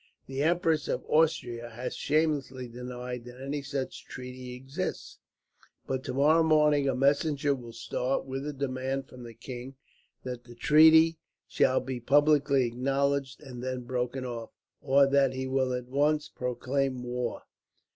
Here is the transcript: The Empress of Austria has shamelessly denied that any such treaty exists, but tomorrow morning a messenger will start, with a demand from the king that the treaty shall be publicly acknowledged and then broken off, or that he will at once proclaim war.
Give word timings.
The 0.25 0.41
Empress 0.41 0.87
of 0.87 1.05
Austria 1.05 1.69
has 1.69 1.95
shamelessly 1.95 2.67
denied 2.67 3.23
that 3.25 3.39
any 3.39 3.61
such 3.61 4.03
treaty 4.05 4.55
exists, 4.55 5.19
but 5.85 6.03
tomorrow 6.03 6.41
morning 6.41 6.89
a 6.89 6.95
messenger 6.95 7.53
will 7.53 7.71
start, 7.71 8.25
with 8.25 8.47
a 8.47 8.51
demand 8.51 9.07
from 9.07 9.21
the 9.21 9.35
king 9.35 9.75
that 10.23 10.45
the 10.45 10.55
treaty 10.55 11.19
shall 11.47 11.81
be 11.81 11.99
publicly 11.99 12.65
acknowledged 12.65 13.43
and 13.43 13.61
then 13.63 13.81
broken 13.81 14.25
off, 14.25 14.49
or 14.81 15.05
that 15.05 15.33
he 15.33 15.45
will 15.45 15.71
at 15.71 15.85
once 15.85 16.29
proclaim 16.29 17.03
war. 17.03 17.43